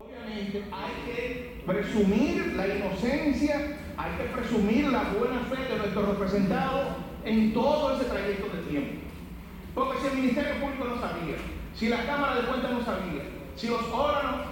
[0.00, 6.96] Obviamente hay que presumir la inocencia hay que presumir la buena fe de nuestros representados
[7.24, 9.00] en todo ese trayecto de tiempo.
[9.74, 11.36] Porque si el Ministerio Público no sabía,
[11.74, 13.22] si la Cámara de Cuentas no sabía,
[13.56, 14.46] si los órganos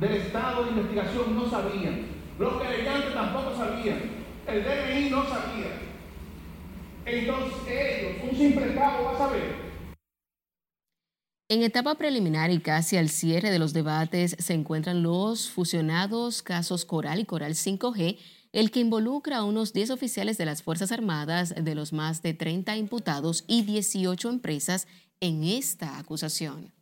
[0.00, 2.06] del Estado de Investigación no sabían,
[2.38, 4.00] los querellantes tampoco sabían,
[4.46, 5.70] el DNI no sabía,
[7.06, 9.64] entonces ellos, un simple cabo va a saber
[11.50, 16.86] en etapa preliminar y casi al cierre de los debates se encuentran los fusionados casos
[16.86, 18.18] Coral y Coral 5G
[18.54, 22.34] el que involucra a unos 10 oficiales de las Fuerzas Armadas de los más de
[22.34, 24.86] 30 imputados y 18 empresas
[25.18, 26.72] en esta acusación.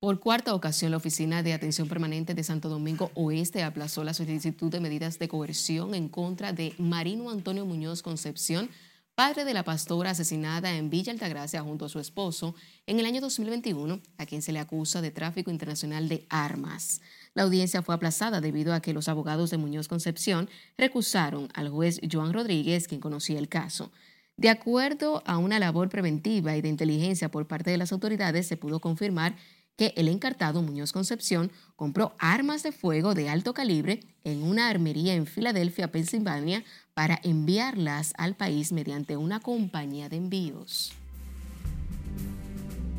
[0.00, 4.70] Por cuarta ocasión, la Oficina de Atención Permanente de Santo Domingo Oeste aplazó la solicitud
[4.70, 8.70] de medidas de coerción en contra de Marino Antonio Muñoz Concepción
[9.14, 12.54] padre de la pastora asesinada en Villa Altagracia junto a su esposo
[12.86, 17.02] en el año 2021, a quien se le acusa de tráfico internacional de armas.
[17.38, 22.00] La audiencia fue aplazada debido a que los abogados de Muñoz Concepción recusaron al juez
[22.10, 23.92] Joan Rodríguez, quien conocía el caso.
[24.36, 28.56] De acuerdo a una labor preventiva y de inteligencia por parte de las autoridades, se
[28.56, 29.36] pudo confirmar
[29.76, 35.14] que el encartado Muñoz Concepción compró armas de fuego de alto calibre en una armería
[35.14, 40.92] en Filadelfia, Pensilvania, para enviarlas al país mediante una compañía de envíos.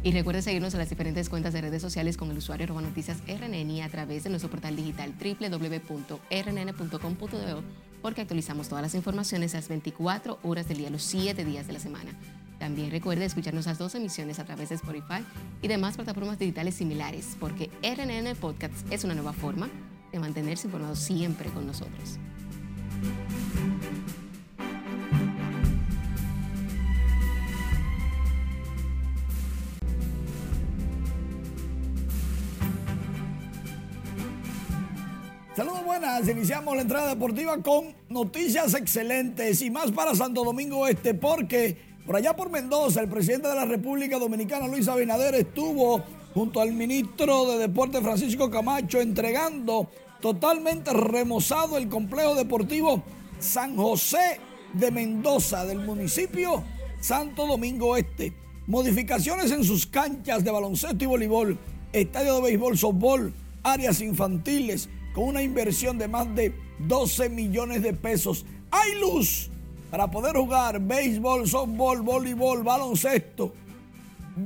[0.02, 3.18] Y recuerde seguirnos en las diferentes cuentas de redes sociales con el usuario arroba noticias
[3.28, 6.20] RNN y a través de nuestro portal digital www.rnn.com.do
[8.02, 11.80] porque actualizamos todas las informaciones las 24 horas del día, los 7 días de la
[11.80, 12.12] semana.
[12.60, 15.26] También recuerde escucharnos las dos emisiones a través de Spotify
[15.62, 19.70] y demás plataformas digitales similares, porque RNN Podcast es una nueva forma
[20.12, 22.20] de mantenerse informado siempre con nosotros.
[35.60, 41.14] Saludos buenas, iniciamos la entrada deportiva con noticias excelentes y más para Santo Domingo Este
[41.14, 46.02] porque por allá por Mendoza el presidente de la República Dominicana Luis Abinader estuvo
[46.34, 49.90] junto al ministro de Deporte Francisco Camacho entregando
[50.22, 53.04] totalmente remozado el complejo deportivo
[53.40, 54.40] San José
[54.72, 56.64] de Mendoza del municipio
[57.02, 58.32] Santo Domingo Este.
[58.66, 61.60] Modificaciones en sus canchas de baloncesto y voleibol,
[61.92, 67.94] estadio de béisbol, softball, áreas infantiles, con una inversión de más de 12 millones de
[67.94, 68.46] pesos.
[68.72, 69.50] Hay luz
[69.92, 73.54] para poder jugar béisbol, softball, voleibol, baloncesto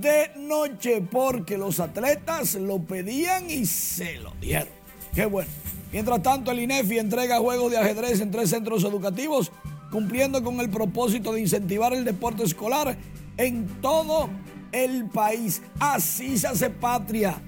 [0.01, 4.73] de noche porque los atletas lo pedían y se lo dieron.
[5.13, 5.49] Qué bueno.
[5.91, 9.51] Mientras tanto, el INEFI entrega juegos de ajedrez en tres centros educativos,
[9.91, 12.97] cumpliendo con el propósito de incentivar el deporte escolar
[13.37, 14.29] en todo
[14.71, 15.61] el país.
[15.79, 17.39] Así se hace patria.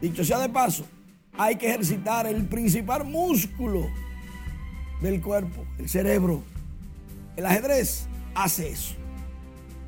[0.00, 0.84] Dicho sea de paso,
[1.38, 3.86] hay que ejercitar el principal músculo
[5.00, 6.42] del cuerpo, el cerebro.
[7.36, 8.94] El ajedrez hace eso.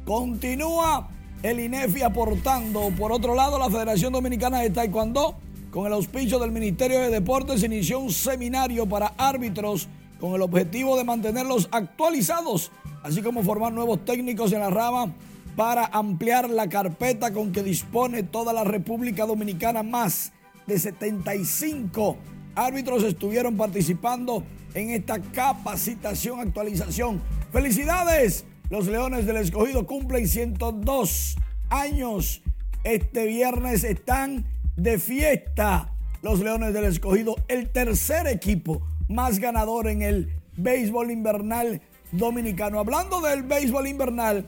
[0.04, 1.08] Continúa
[1.42, 2.90] el INEFI aportando.
[2.98, 5.36] Por otro lado, la Federación Dominicana de Taekwondo,
[5.70, 9.88] con el auspicio del Ministerio de Deportes, inició un seminario para árbitros
[10.20, 15.12] con el objetivo de mantenerlos actualizados, así como formar nuevos técnicos en la rama
[15.56, 20.32] para ampliar la carpeta con que dispone toda la República Dominicana más
[20.68, 22.18] de 75
[22.54, 27.22] árbitros estuvieron participando en esta capacitación, actualización.
[27.50, 31.36] Felicidades, los Leones del Escogido cumplen 102
[31.70, 32.42] años.
[32.84, 34.44] Este viernes están
[34.76, 41.80] de fiesta los Leones del Escogido, el tercer equipo más ganador en el béisbol invernal
[42.12, 42.78] dominicano.
[42.78, 44.46] Hablando del béisbol invernal,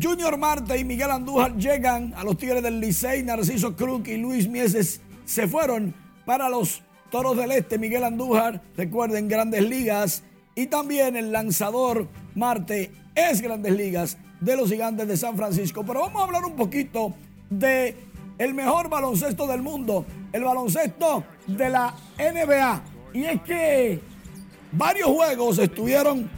[0.00, 4.48] Junior Marte y Miguel Andújar llegan a los Tigres del Licey, Narciso Cruz y Luis
[4.48, 10.22] Mieses se fueron para los Toros del Este, Miguel Andújar, recuerden, grandes ligas,
[10.54, 15.84] y también el lanzador Marte es grandes ligas de los gigantes de San Francisco.
[15.84, 17.14] Pero vamos a hablar un poquito
[17.48, 17.96] de
[18.38, 22.82] el mejor baloncesto del mundo, el baloncesto de la NBA.
[23.14, 24.00] Y es que
[24.72, 26.30] varios juegos estuvieron,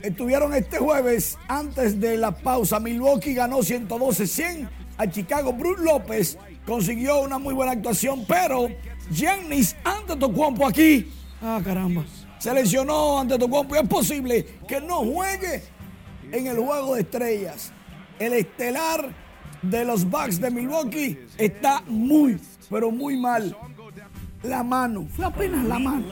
[0.00, 2.78] estuvieron este jueves antes de la pausa.
[2.78, 5.52] Milwaukee ganó 112-100 a Chicago.
[5.52, 8.68] Bruce López consiguió una muy buena actuación, pero
[9.10, 12.04] Giannis Antetokounmpo aquí, ah caramba,
[12.38, 15.62] se lesionó Antetokounmpo y es posible que no juegue
[16.30, 17.72] en el juego de estrellas.
[18.18, 19.14] El estelar
[19.62, 23.56] de los Bucks de Milwaukee está muy, pero muy mal.
[24.42, 26.04] La mano, fue apenas la mano.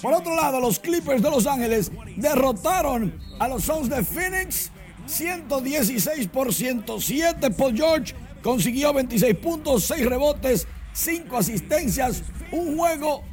[0.00, 4.70] Por otro lado, los Clippers de Los Ángeles derrotaron a los Suns de Phoenix
[5.06, 7.50] 116 por 107.
[7.50, 8.14] Paul George
[8.44, 13.24] consiguió 26 puntos, 6 rebotes, 5 asistencias, un juego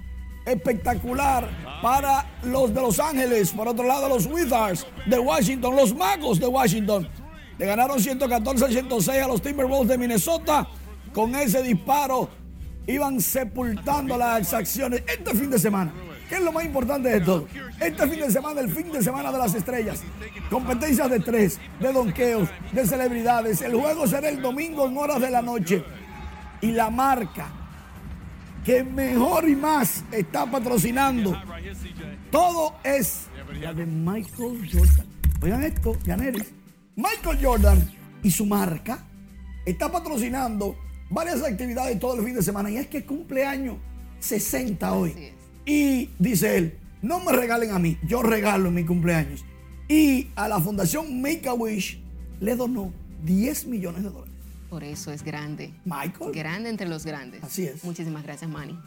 [0.45, 1.49] espectacular
[1.81, 3.51] para los de Los Ángeles.
[3.51, 7.09] Por otro lado, los Wizards de Washington, los Magos de Washington,
[7.59, 10.67] le ganaron 114-106 a los Timberwolves de Minnesota.
[11.13, 12.29] Con ese disparo
[12.87, 15.93] iban sepultando las acciones este fin de semana.
[16.31, 17.45] ¿Qué es lo más importante de todo?
[17.77, 20.01] Este fin de semana, el fin de semana de las estrellas.
[20.49, 23.61] Competencias de tres, de donqueos, de celebridades.
[23.61, 25.83] El juego será el domingo en horas de la noche.
[26.61, 27.47] Y la marca
[28.63, 31.37] que mejor y más está patrocinando
[32.31, 33.23] todo es
[33.59, 35.07] la de Michael Jordan.
[35.41, 36.53] Oigan esto, Janeris.
[36.95, 37.91] Michael Jordan
[38.23, 39.03] y su marca
[39.65, 40.77] está patrocinando
[41.09, 42.71] varias actividades todo el fin de semana.
[42.71, 43.75] Y es que cumpleaños
[44.19, 45.33] 60 hoy.
[45.65, 49.43] Y dice él, no me regalen a mí, yo regalo en mi cumpleaños.
[49.87, 51.99] Y a la Fundación Make a Wish
[52.39, 52.93] le donó
[53.23, 54.33] 10 millones de dólares.
[54.69, 55.73] Por eso es grande.
[55.83, 56.31] Michael.
[56.33, 57.43] Grande entre los grandes.
[57.43, 57.83] Así es.
[57.83, 58.79] Muchísimas gracias, Manny.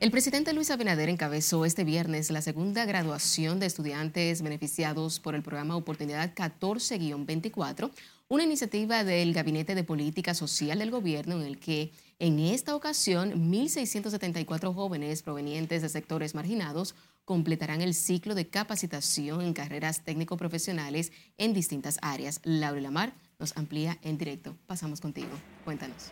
[0.00, 5.42] El presidente Luis Abinader encabezó este viernes la segunda graduación de estudiantes beneficiados por el
[5.42, 7.90] programa Oportunidad 14-24,
[8.28, 13.50] una iniciativa del Gabinete de Política Social del Gobierno en el que en esta ocasión
[13.50, 16.94] 1.674 jóvenes provenientes de sectores marginados
[17.24, 22.40] completarán el ciclo de capacitación en carreras técnico-profesionales en distintas áreas.
[22.42, 24.56] Laura Lamar nos amplía en directo.
[24.66, 25.28] Pasamos contigo.
[25.64, 26.10] Cuéntanos.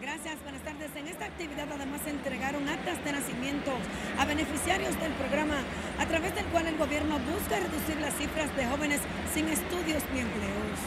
[0.00, 0.94] Gracias, buenas tardes.
[0.94, 3.72] En esta actividad además se entregaron actas de nacimiento
[4.16, 5.58] a beneficiarios del programa,
[5.98, 9.00] a través del cual el gobierno busca reducir las cifras de jóvenes
[9.34, 10.78] sin estudios ni empleos.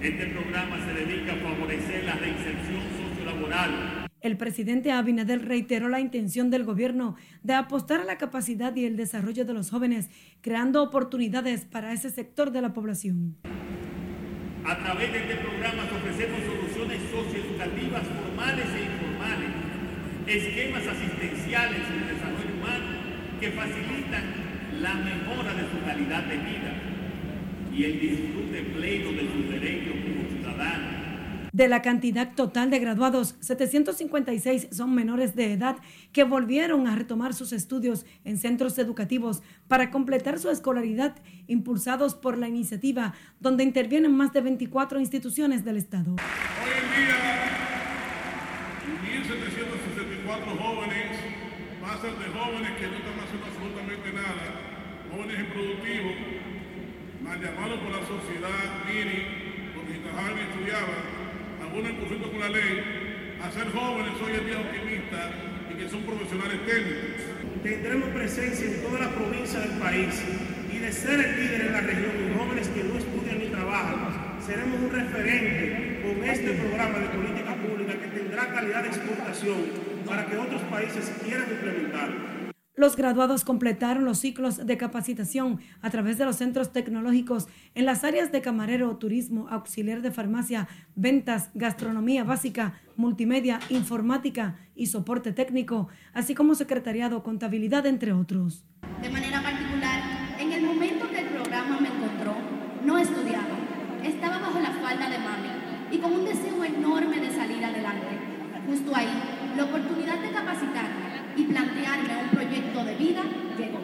[0.00, 4.06] Este programa se dedica a favorecer la reinserción sociolaboral.
[4.20, 8.96] El presidente Abinader reiteró la intención del gobierno de apostar a la capacidad y el
[8.96, 10.10] desarrollo de los jóvenes,
[10.40, 13.36] creando oportunidades para ese sector de la población.
[14.64, 19.50] A través de este programa ofrecemos soluciones socioeducativas formales e informales,
[20.26, 22.86] esquemas asistenciales en el desarrollo humano
[23.38, 24.24] que facilitan
[24.82, 26.72] la mejora de su calidad de vida
[27.72, 31.05] y el disfrute pleno de sus derechos como ciudadanos.
[31.56, 35.78] De la cantidad total de graduados, 756 son menores de edad
[36.12, 42.36] que volvieron a retomar sus estudios en centros educativos para completar su escolaridad, impulsados por
[42.36, 46.16] la iniciativa, donde intervienen más de 24 instituciones del Estado.
[46.16, 47.16] Hoy en día,
[49.24, 51.06] 1.764 jóvenes
[51.80, 54.44] pasan de jóvenes que no están haciendo absolutamente nada,
[55.10, 56.16] jóvenes improductivos,
[57.24, 59.45] mal llamados por la sociedad, estudiaba,
[61.84, 65.28] en conflicto con la ley, a ser jóvenes hoy en día optimistas
[65.68, 67.20] y que son profesionales técnicos.
[67.62, 70.24] Tendremos presencia en toda la provincia del país
[70.72, 74.40] y de ser el líder en la región en jóvenes que no estudian ni trabajan,
[74.40, 79.58] seremos un referente con este programa de política pública que tendrá calidad de exportación
[80.06, 82.35] para que otros países quieran implementar.
[82.78, 88.04] Los graduados completaron los ciclos de capacitación a través de los centros tecnológicos en las
[88.04, 95.88] áreas de camarero, turismo, auxiliar de farmacia, ventas, gastronomía básica, multimedia, informática y soporte técnico,
[96.12, 98.62] así como secretariado, contabilidad, entre otros.
[99.00, 100.02] De manera particular,
[100.38, 102.34] en el momento que el programa me encontró,
[102.84, 103.56] no estudiaba,
[104.04, 105.48] estaba bajo la falda de mami
[105.92, 108.18] y con un deseo enorme de salir adelante.
[108.66, 109.08] Justo ahí,
[109.56, 110.95] la oportunidad de capacitarme
[111.36, 113.22] y plantearme un proyecto de vida
[113.58, 113.80] llegó.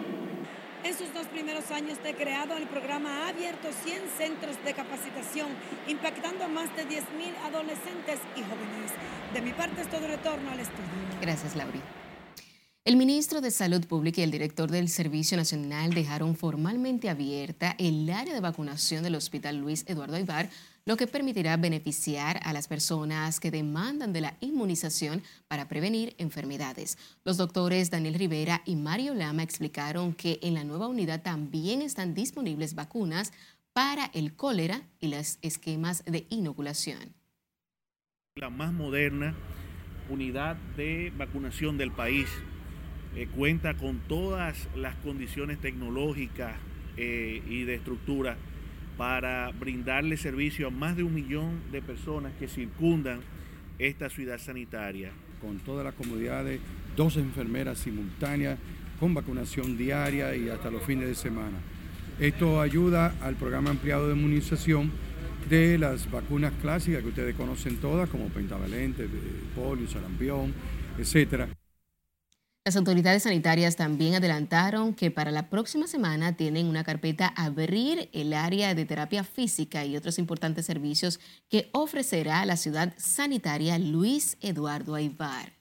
[0.85, 5.49] En sus dos primeros años de creado, el programa ha abierto 100 centros de capacitación,
[5.87, 8.91] impactando a más de 10.000 adolescentes y jóvenes.
[9.33, 10.89] De mi parte es todo retorno al estudio.
[11.21, 11.81] Gracias, Lauri.
[12.85, 18.11] El ministro de Salud Pública y el director del Servicio Nacional dejaron formalmente abierta el
[18.11, 20.51] área de vacunación del Hospital Luis Eduardo Aybar
[20.85, 26.99] lo que permitirá beneficiar a las personas que demandan de la inmunización para prevenir enfermedades.
[27.25, 32.15] Los doctores Daniel Rivera y Mario Lama explicaron que en la nueva unidad también están
[32.15, 33.33] disponibles vacunas
[33.73, 37.15] para el cólera y los esquemas de inoculación.
[38.37, 39.35] La más moderna
[40.09, 42.29] unidad de vacunación del país
[43.15, 46.57] eh, cuenta con todas las condiciones tecnológicas
[46.97, 48.37] eh, y de estructura
[48.97, 53.21] para brindarle servicio a más de un millón de personas que circundan
[53.79, 55.11] esta ciudad sanitaria.
[55.41, 56.61] Con todas las comodidades,
[56.97, 58.59] dos enfermeras simultáneas,
[59.01, 61.59] con vacunación diaria y hasta los fines de semana.
[62.21, 64.93] Esto ayuda al programa ampliado de inmunización
[65.49, 69.09] de las vacunas clásicas que ustedes conocen todas, como pentavalente,
[69.57, 70.53] polio, sarampión,
[70.99, 71.49] etcétera.
[72.65, 78.33] Las autoridades sanitarias también adelantaron que para la próxima semana tienen una carpeta abrir el
[78.33, 84.95] área de terapia física y otros importantes servicios que ofrecerá la ciudad sanitaria Luis Eduardo
[84.95, 85.55] Aibar.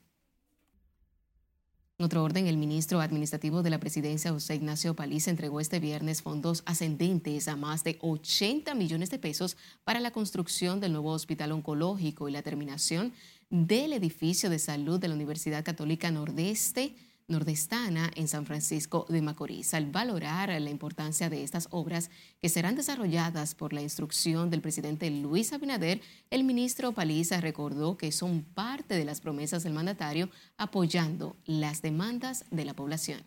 [1.98, 6.22] En otro orden, el ministro administrativo de la presidencia, José Ignacio Paliza, entregó este viernes
[6.22, 11.52] fondos ascendentes a más de 80 millones de pesos para la construcción del nuevo hospital
[11.52, 13.14] oncológico y la terminación
[13.52, 16.96] del edificio de salud de la Universidad Católica Nordeste
[17.28, 19.74] nordestana en San Francisco de Macorís.
[19.74, 22.10] Al valorar la importancia de estas obras
[22.42, 28.12] que serán desarrolladas por la instrucción del presidente Luis Abinader, el ministro Paliza recordó que
[28.12, 33.22] son parte de las promesas del mandatario apoyando las demandas de la población.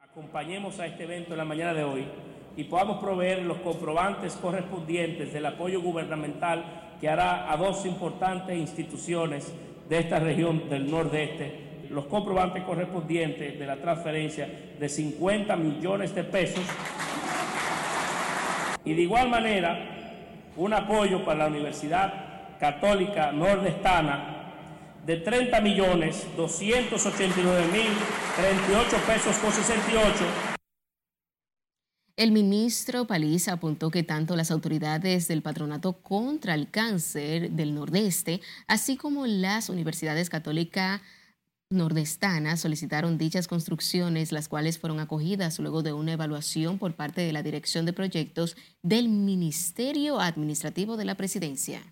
[0.00, 2.06] Acompañemos a este evento en la mañana de hoy
[2.56, 9.52] y podamos proveer los comprobantes correspondientes del apoyo gubernamental que hará a dos importantes instituciones
[9.88, 14.48] de esta región del nordeste los comprobantes correspondientes de la transferencia
[14.78, 16.64] de 50 millones de pesos
[18.84, 19.78] Y de igual manera,
[20.56, 24.38] un apoyo para la Universidad Católica Nordestana
[25.04, 27.90] de 30 millones 289 mil
[28.36, 30.51] 38 pesos con 68.
[32.22, 38.40] El ministro Paliza apuntó que tanto las autoridades del Patronato contra el Cáncer del Nordeste,
[38.68, 41.00] así como las universidades católicas
[41.68, 47.32] nordestanas solicitaron dichas construcciones, las cuales fueron acogidas luego de una evaluación por parte de
[47.32, 51.82] la Dirección de Proyectos del Ministerio Administrativo de la Presidencia.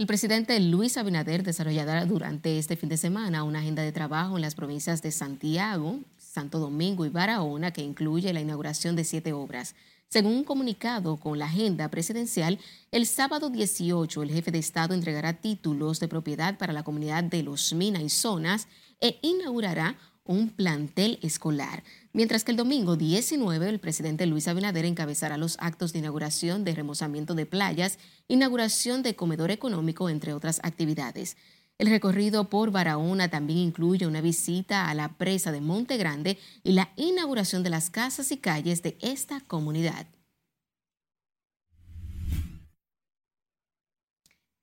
[0.00, 4.40] El presidente Luis Abinader desarrollará durante este fin de semana una agenda de trabajo en
[4.40, 5.98] las provincias de Santiago,
[6.30, 9.74] Santo Domingo y Barahona que incluye la inauguración de siete obras.
[10.08, 12.60] Según un comunicado con la agenda presidencial,
[12.92, 17.42] el sábado 18 el jefe de Estado entregará títulos de propiedad para la comunidad de
[17.42, 18.68] Los Mina y Zonas
[19.00, 21.82] e inaugurará un plantel escolar.
[22.12, 26.76] Mientras que el domingo 19 el presidente Luis Abinader encabezará los actos de inauguración de
[26.76, 31.36] remozamiento de playas, inauguración de comedor económico, entre otras actividades.
[31.80, 36.72] El recorrido por Barahona también incluye una visita a la presa de Monte Grande y
[36.72, 40.06] la inauguración de las casas y calles de esta comunidad.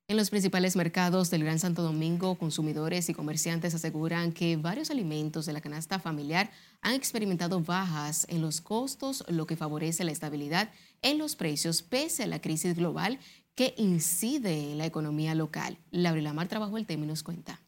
[0.08, 5.48] En los principales mercados del Gran Santo Domingo, consumidores y comerciantes aseguran que varios alimentos
[5.48, 6.52] de la canasta familiar
[6.82, 10.70] han experimentado bajas en los costos, lo que favorece la estabilidad
[11.02, 13.20] en los precios pese a la crisis global
[13.58, 15.80] que incide en la economía local.
[15.90, 17.60] Laura Lamar trabajó el tema y nos cuenta.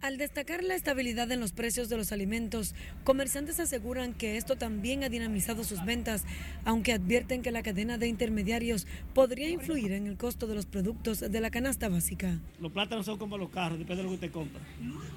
[0.00, 2.74] Al destacar la estabilidad en los precios de los alimentos,
[3.04, 6.24] comerciantes aseguran que esto también ha dinamizado sus ventas,
[6.64, 11.20] aunque advierten que la cadena de intermediarios podría influir en el costo de los productos
[11.20, 12.40] de la canasta básica.
[12.58, 14.60] Los plátanos son como los carros, depende de lo que usted compra.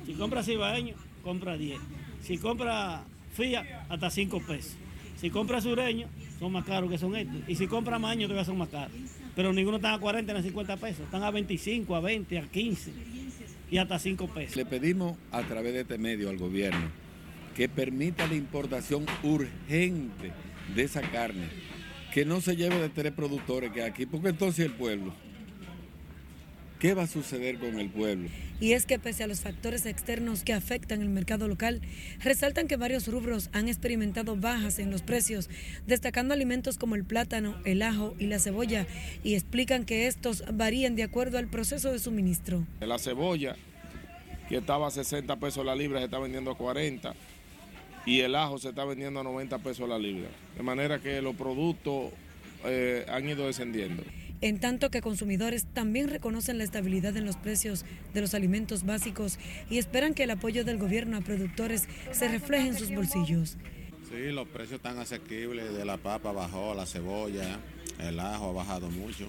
[0.05, 1.79] Si compra cibaeño, compra 10.
[2.21, 4.77] Si compra fía, hasta 5 pesos.
[5.17, 6.07] Si compra sureño,
[6.39, 7.37] son más caros que son estos.
[7.47, 8.95] Y si compra maño, todavía son más caros.
[9.35, 11.01] Pero ninguno está a 40 ni a 50 pesos.
[11.01, 12.91] Están a 25, a 20, a 15
[13.71, 14.55] y hasta 5 pesos.
[14.55, 17.05] Le pedimos a través de este medio al gobierno
[17.55, 20.33] que permita la importación urgente
[20.75, 21.47] de esa carne,
[22.13, 25.13] que no se lleve de tres productores que aquí, porque entonces el pueblo,
[26.79, 28.29] ¿qué va a suceder con el pueblo?
[28.59, 31.81] Y es que pese a los factores externos que afectan el mercado local,
[32.23, 35.49] resaltan que varios rubros han experimentado bajas en los precios,
[35.85, 38.87] destacando alimentos como el plátano, el ajo y la cebolla,
[39.23, 42.65] y explican que estos varían de acuerdo al proceso de suministro.
[42.79, 43.57] La cebolla,
[44.47, 47.13] que estaba a 60 pesos la libra, se está vendiendo a 40
[48.05, 50.29] y el ajo se está vendiendo a 90 pesos la libra.
[50.55, 52.11] De manera que los productos
[52.63, 54.03] eh, han ido descendiendo
[54.45, 57.83] en tanto que consumidores también reconocen la estabilidad en los precios
[58.13, 59.39] de los alimentos básicos
[59.71, 63.57] y esperan que el apoyo del gobierno a productores se refleje en sus bolsillos.
[64.07, 67.59] Sí, los precios están asequibles, de la papa bajó, la cebolla,
[67.97, 69.25] el ajo ha bajado mucho,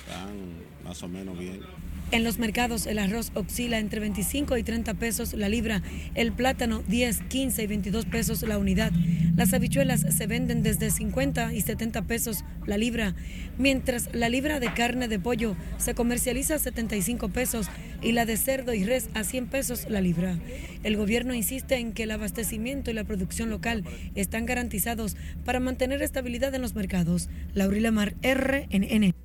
[0.00, 0.36] están
[0.84, 1.62] más o menos bien.
[2.10, 5.82] En los mercados el arroz oscila entre 25 y 30 pesos la libra,
[6.14, 8.92] el plátano 10, 15 y 22 pesos la unidad.
[9.36, 13.14] Las habichuelas se venden desde 50 y 70 pesos la libra,
[13.58, 17.66] mientras la libra de carne de pollo se comercializa a 75 pesos
[18.00, 20.38] y la de cerdo y res a 100 pesos la libra.
[20.84, 23.84] El gobierno insiste en que el abastecimiento y la producción local
[24.14, 27.28] están garantizados para mantener estabilidad en los mercados.
[27.52, 29.18] Laurila Mar, RNN.